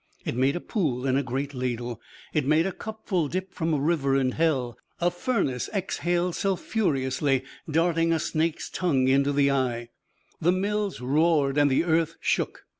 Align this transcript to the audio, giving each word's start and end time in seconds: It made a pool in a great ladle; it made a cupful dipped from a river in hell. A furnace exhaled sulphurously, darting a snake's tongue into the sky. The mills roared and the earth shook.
It 0.25 0.35
made 0.35 0.55
a 0.55 0.59
pool 0.59 1.05
in 1.05 1.15
a 1.15 1.21
great 1.21 1.53
ladle; 1.53 2.01
it 2.33 2.43
made 2.43 2.65
a 2.65 2.71
cupful 2.71 3.27
dipped 3.27 3.53
from 3.53 3.71
a 3.71 3.79
river 3.79 4.15
in 4.15 4.31
hell. 4.31 4.75
A 4.99 5.11
furnace 5.11 5.69
exhaled 5.75 6.33
sulphurously, 6.35 7.43
darting 7.69 8.11
a 8.11 8.17
snake's 8.17 8.71
tongue 8.71 9.07
into 9.07 9.31
the 9.31 9.49
sky. 9.49 9.89
The 10.39 10.53
mills 10.53 11.01
roared 11.01 11.59
and 11.59 11.69
the 11.69 11.83
earth 11.83 12.15
shook. 12.19 12.65